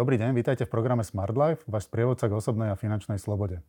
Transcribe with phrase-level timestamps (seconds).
[0.00, 3.60] Dobrý deň, vítajte v programe Smart Life, váš sprievodca k osobnej a finančnej slobode.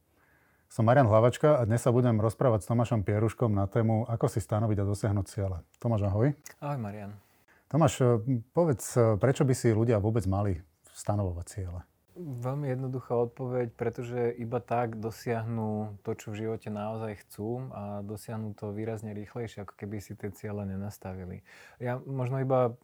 [0.72, 4.40] Som Marian Hlavačka a dnes sa budem rozprávať s Tomášom Pieruškom na tému, ako si
[4.40, 5.60] stanoviť a dosiahnuť ciele.
[5.84, 6.32] Tomáš, ahoj.
[6.64, 7.20] Ahoj, Marian.
[7.68, 8.24] Tomáš,
[8.56, 10.64] povedz, prečo by si ľudia vôbec mali
[10.96, 11.84] stanovovať ciele?
[12.16, 18.56] Veľmi jednoduchá odpoveď, pretože iba tak dosiahnu to, čo v živote naozaj chcú a dosiahnu
[18.56, 21.44] to výrazne rýchlejšie, ako keby si tie ciele nenastavili.
[21.84, 22.80] Ja možno iba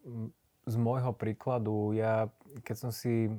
[0.67, 2.27] z môjho príkladu, ja
[2.67, 3.31] keď som si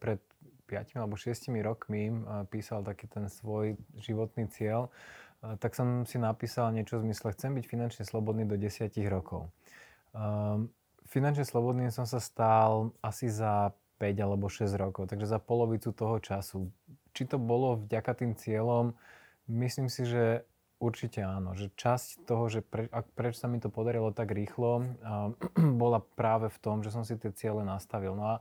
[0.00, 0.18] pred
[0.64, 2.08] 5 alebo 6 rokmi
[2.48, 4.88] písal taký ten svoj životný cieľ,
[5.60, 9.52] tak som si napísal niečo v zmysle, chcem byť finančne slobodný do 10 rokov.
[11.10, 16.16] Finančne slobodný som sa stal asi za 5 alebo 6 rokov, takže za polovicu toho
[16.22, 16.72] času.
[17.12, 18.96] Či to bolo vďaka tým cieľom,
[19.50, 20.48] myslím si, že
[20.80, 21.52] určite áno.
[21.54, 25.30] Že časť toho, že pre, prečo sa mi to podarilo tak rýchlo, a,
[25.80, 28.16] bola práve v tom, že som si tie ciele nastavil.
[28.16, 28.36] No a,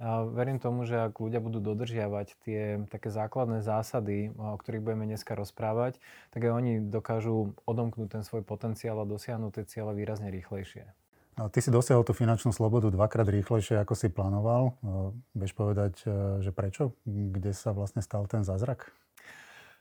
[0.00, 5.06] a verím tomu, že ak ľudia budú dodržiavať tie také základné zásady, o ktorých budeme
[5.06, 6.02] dneska rozprávať,
[6.34, 10.90] tak aj oni dokážu odomknúť ten svoj potenciál a dosiahnuť tie ciele výrazne rýchlejšie.
[11.34, 14.78] No, ty si dosiahol tú finančnú slobodu dvakrát rýchlejšie, ako si plánoval.
[14.86, 16.94] No, vieš povedať, e, že prečo?
[17.02, 18.94] Kde sa vlastne stal ten zázrak?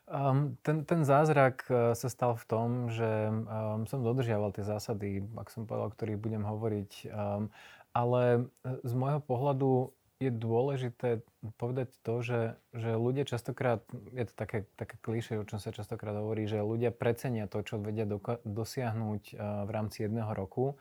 [0.04, 5.24] Um, ten, ten zázrak uh, sa stal v tom, že um, som dodržiaval tie zásady,
[5.40, 6.92] ak som povedal, o ktorých budem hovoriť.
[7.08, 7.48] Um,
[7.96, 11.24] ale z môjho pohľadu je dôležité
[11.56, 12.42] povedať to, že,
[12.76, 16.92] že ľudia častokrát, je to také, také klíše, o čom sa častokrát hovorí, že ľudia
[16.92, 20.76] precenia to, čo vedia doka- dosiahnuť uh, v rámci jedného roku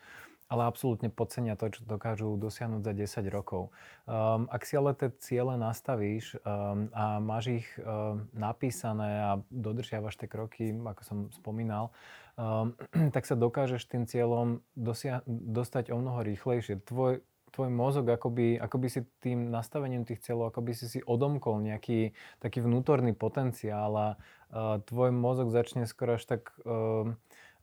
[0.52, 2.92] ale absolútne podcenia to, čo dokážu dosiahnuť za
[3.24, 3.72] 10 rokov.
[4.04, 10.20] Um, ak si ale tie ciele nastavíš um, a máš ich um, napísané a dodržiavaš
[10.20, 11.88] tie kroky, ako som spomínal,
[12.36, 12.76] um,
[13.16, 16.84] tak sa dokážeš tým cieľom dosia- dostať o mnoho rýchlejšie.
[16.84, 17.24] Tvoj,
[17.56, 22.12] tvoj mozog akoby, akoby si tým nastavením tých cieľov, akoby si si odomkol nejaký
[22.44, 24.08] taký vnútorný potenciál a
[24.52, 27.08] uh, tvoj mozog začne skoro až tak uh,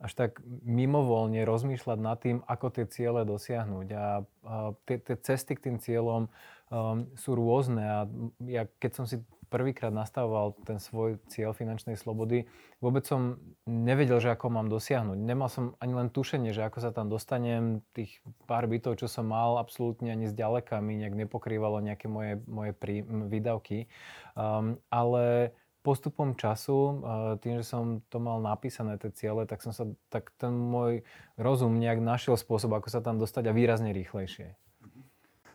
[0.00, 0.30] až tak
[0.64, 3.86] mimovoľne rozmýšľať nad tým, ako tie ciele dosiahnuť.
[3.92, 4.06] A, a
[4.88, 6.26] tie, tie cesty k tým cieľom
[6.72, 7.98] um, sú rôzne a
[8.48, 12.46] ja keď som si prvýkrát nastavoval ten svoj cieľ finančnej slobody,
[12.78, 15.18] vôbec som nevedel, že ako mám dosiahnuť.
[15.18, 17.82] Nemal som ani len tušenie, že ako sa tam dostanem.
[17.90, 22.72] Tých pár bytov, čo som mal, absolútne ani zďaleka mi nejak nepokrývalo nejaké moje, moje
[22.78, 23.90] prí, výdavky.
[24.38, 25.50] Um, ale
[25.80, 27.00] postupom času,
[27.40, 31.00] tým, že som to mal napísané, tie ciele, tak som sa, tak ten môj
[31.40, 34.52] rozum nejak našiel spôsob, ako sa tam dostať a výrazne rýchlejšie.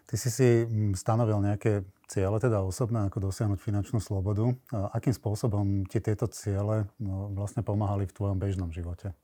[0.06, 4.54] Ty si si mm, stanovil nejaké ciele, teda osobné, ako dosiahnuť finančnú slobodu.
[4.70, 9.18] A akým spôsobom ti tieto ciele no, vlastne pomáhali v tvojom bežnom živote?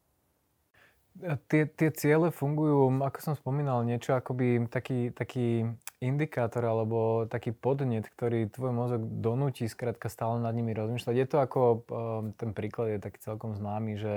[1.22, 5.69] Tie, tie ciele fungujú, ako som spomínal, niečo akoby taký, taký
[6.01, 11.13] indikátor alebo taký podnet, ktorý tvoj mozog donúti skrátka stále nad nimi rozmýšľať.
[11.13, 14.13] Je to ako, um, ten príklad je taký celkom známy, že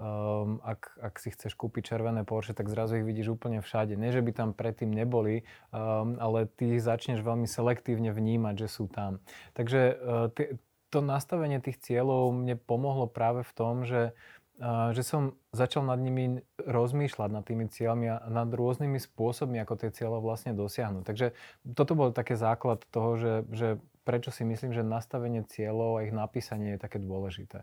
[0.00, 3.92] um, ak, ak si chceš kúpiť červené Porsche, tak zrazu ich vidíš úplne všade.
[3.92, 8.68] Nie, že by tam predtým neboli, um, ale ty ich začneš veľmi selektívne vnímať, že
[8.72, 9.20] sú tam.
[9.52, 10.56] Takže uh, t-
[10.88, 14.16] to nastavenie tých cieľov mne pomohlo práve v tom, že
[14.58, 19.90] že som začal nad nimi rozmýšľať, nad tými cieľmi a nad rôznymi spôsobmi, ako tie
[19.94, 21.06] cieľe vlastne dosiahnuť.
[21.06, 21.26] Takže
[21.62, 23.68] toto bol také základ toho, že, že
[24.02, 27.62] prečo si myslím, že nastavenie cieľov a ich napísanie je také dôležité.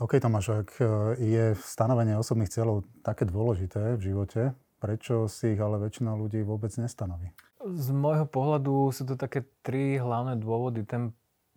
[0.00, 0.84] OK, Tomáš, ak e,
[1.20, 4.42] je stanovenie osobných cieľov také dôležité v živote,
[4.80, 7.34] prečo si ich ale väčšina ľudí vôbec nestanoví?
[7.60, 10.86] Z môjho pohľadu sú to také tri hlavné dôvody.
[10.86, 11.12] Ten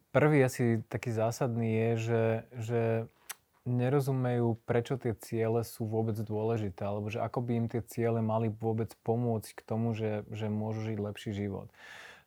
[0.10, 2.24] prvý asi taký zásadný je, že,
[2.58, 2.82] že
[3.70, 8.50] nerozumejú, prečo tie ciele sú vôbec dôležité, alebo že ako by im tie ciele mali
[8.50, 11.70] vôbec pomôcť k tomu, že, že môžu žiť lepší život.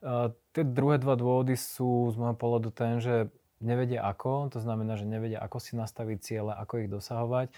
[0.03, 3.31] Uh, tie druhé dva dôvody sú z môjho pohľadu ten, že
[3.63, 7.55] nevedia ako, to znamená, že nevedia ako si nastaviť ciele, ako ich dosahovať.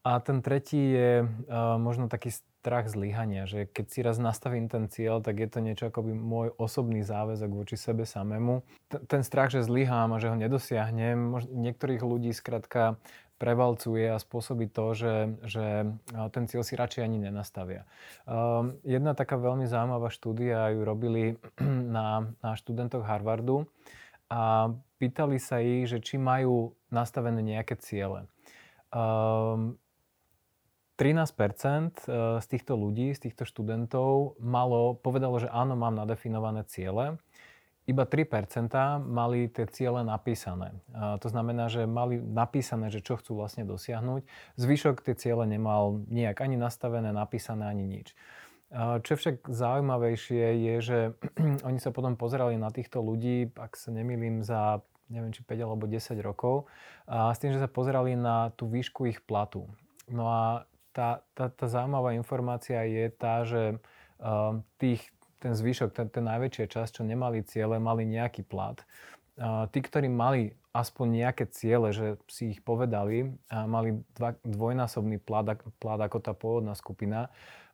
[0.00, 4.88] A ten tretí je uh, možno taký strach zlyhania, že keď si raz nastavím ten
[4.88, 8.64] cieľ, tak je to niečo ako by môj osobný záväzok voči sebe samému.
[8.92, 13.00] T- ten strach, že zlyhám a že ho nedosiahnem, možno niektorých ľudí skrátka
[13.40, 15.14] prevalcuje a spôsobí to, že,
[15.48, 15.88] že
[16.36, 17.88] ten cieľ si radšej ani nenastavia.
[18.28, 21.40] Um, jedna taká veľmi zaujímavá štúdia ju robili
[21.96, 23.64] na, na študentoch Harvardu
[24.28, 24.68] a
[25.00, 28.28] pýtali sa ich, že či majú nastavené nejaké ciele.
[28.92, 29.79] Um,
[31.00, 32.04] 13%
[32.44, 37.16] z týchto ľudí, z týchto študentov malo, povedalo, že áno, mám nadefinované ciele.
[37.88, 40.76] Iba 3% mali tie ciele napísané.
[40.92, 44.28] To znamená, že mali napísané, že čo chcú vlastne dosiahnuť.
[44.60, 48.12] Zvyšok tie ciele nemal nejak ani nastavené, napísané, ani nič.
[48.76, 50.98] Čo však zaujímavejšie je, že
[51.68, 55.90] oni sa potom pozerali na týchto ľudí, ak sa nemýlim, za neviem, či 5 alebo
[55.90, 56.70] 10 rokov,
[57.10, 59.66] a s tým, že sa pozerali na tú výšku ich platu.
[60.06, 63.78] No a tá, tá, tá zaujímavá informácia je tá, že
[64.20, 65.02] uh, tých,
[65.38, 68.82] ten zvyšok, ten, ten najväčšia časť, čo nemali ciele, mali nejaký plat.
[69.40, 75.18] Uh, tí, ktorí mali aspoň nejaké ciele, že si ich povedali, a mali dva, dvojnásobný
[75.18, 77.30] plat, plat ako tá pôvodná skupina,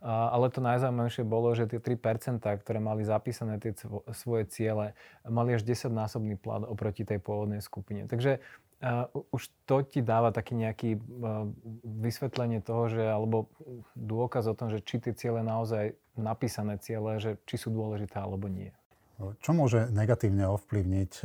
[0.07, 3.73] ale to najzaujímavejšie bolo, že tie 3%, ktoré mali zapísané tie
[4.13, 4.93] svoje ciele,
[5.25, 8.05] mali až 10-násobný plat oproti tej pôvodnej skupine.
[8.05, 8.39] Takže
[8.85, 11.49] uh, už to ti dáva taký nejaký uh,
[11.83, 13.49] vysvetlenie toho, že, alebo
[13.97, 18.53] dôkaz o tom, že či tie ciele naozaj napísané ciele, že či sú dôležité alebo
[18.53, 18.71] nie.
[19.41, 21.25] Čo môže negatívne ovplyvniť